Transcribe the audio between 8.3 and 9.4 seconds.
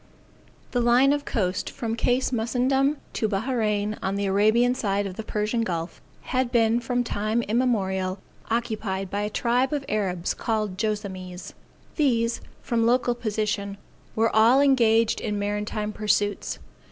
occupied by a